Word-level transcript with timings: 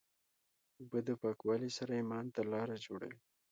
اوبه 0.79 0.99
د 1.07 1.09
پاکوالي 1.21 1.71
سره 1.77 1.91
ایمان 1.99 2.25
ته 2.35 2.41
لاره 2.51 2.75
جوړوي. 2.85 3.19